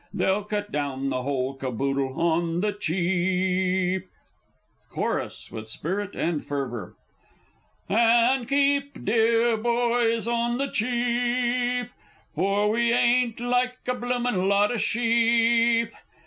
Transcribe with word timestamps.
They'll 0.11 0.43
cut 0.45 0.71
down 0.71 1.09
the 1.09 1.21
whole 1.21 1.53
caboodle 1.53 2.19
On 2.19 2.61
the 2.61 2.71
Cheap! 2.73 4.09
Chorus 4.89 5.51
(with 5.51 5.67
spirit 5.67 6.15
and 6.15 6.43
fervour). 6.43 6.95
And 7.87 8.49
keep, 8.49 9.05
deah 9.05 9.57
boys! 9.57 10.27
On 10.27 10.57
the 10.57 10.71
Cheap! 10.71 11.89
For 12.33 12.71
we 12.71 12.91
ain't 12.91 13.39
like 13.39 13.77
a 13.87 13.93
bloomin' 13.93 14.49
lot 14.49 14.71
o' 14.71 14.77
sheep. 14.77 15.91